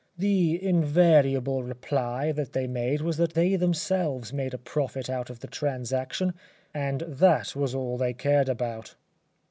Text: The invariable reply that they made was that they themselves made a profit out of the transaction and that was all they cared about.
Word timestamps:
The 0.17 0.57
invariable 0.65 1.61
reply 1.61 2.31
that 2.31 2.53
they 2.53 2.65
made 2.65 3.01
was 3.01 3.17
that 3.17 3.35
they 3.35 3.55
themselves 3.55 4.33
made 4.33 4.51
a 4.51 4.57
profit 4.57 5.11
out 5.11 5.29
of 5.29 5.41
the 5.41 5.47
transaction 5.47 6.33
and 6.73 7.01
that 7.01 7.55
was 7.55 7.75
all 7.75 7.99
they 7.99 8.13
cared 8.15 8.49
about. 8.49 8.95